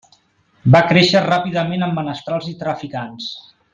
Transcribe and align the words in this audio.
Va 0.75 0.79
créixer 0.91 1.21
ràpidament 1.25 1.87
amb 1.89 1.99
menestrals 2.01 2.49
i 2.53 2.55
traficants. 2.63 3.29